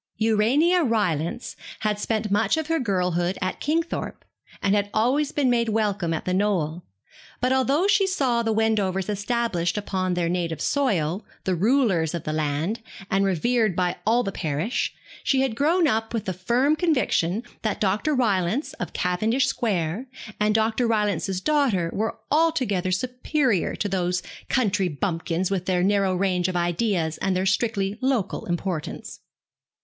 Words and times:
Urania 0.17 0.81
Rylance 0.83 1.55
had 1.81 1.99
spent 1.99 2.31
much 2.31 2.57
of 2.57 2.65
her 2.65 2.79
girlhood 2.79 3.37
at 3.39 3.59
Kingthorpe, 3.59 4.25
and 4.59 4.73
had 4.73 4.89
always 4.95 5.31
been 5.31 5.47
made 5.47 5.69
welcome 5.69 6.11
at 6.11 6.25
The 6.25 6.33
Knoll; 6.33 6.81
but 7.39 7.53
although 7.53 7.85
she 7.85 8.07
saw 8.07 8.41
the 8.41 8.51
Wendovers 8.51 9.09
established 9.09 9.77
upon 9.77 10.15
their 10.15 10.27
native 10.27 10.59
soil, 10.59 11.23
the 11.43 11.53
rulers 11.53 12.15
of 12.15 12.23
the 12.23 12.33
land, 12.33 12.81
and 13.11 13.23
revered 13.23 13.75
by 13.75 13.95
all 14.03 14.23
the 14.23 14.31
parish, 14.31 14.91
she 15.23 15.41
had 15.41 15.55
grown 15.55 15.87
up 15.87 16.15
with 16.15 16.25
the 16.25 16.33
firm 16.33 16.75
conviction 16.75 17.43
that 17.61 17.79
Dr. 17.79 18.15
Rylance, 18.15 18.73
of 18.79 18.93
Cavendish 18.93 19.45
Square, 19.45 20.07
and 20.39 20.55
Dr. 20.55 20.87
Rylance's 20.87 21.39
daughter 21.41 21.91
were 21.93 22.17
altogether 22.31 22.91
superior 22.91 23.75
to 23.75 23.87
these 23.87 24.23
country 24.49 24.87
bumpkins, 24.87 25.51
with 25.51 25.67
their 25.67 25.83
narrow 25.83 26.15
range 26.15 26.47
of 26.47 26.55
ideas 26.55 27.19
and 27.19 27.35
their 27.35 27.45
strictly 27.45 27.99
local 28.01 28.47
importance. 28.47 29.19